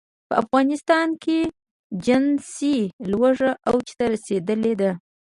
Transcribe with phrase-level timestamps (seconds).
[0.27, 1.39] په افغانستان کې
[2.05, 2.77] جنسي
[3.11, 4.91] لوږه اوج ته رسېدلې ده.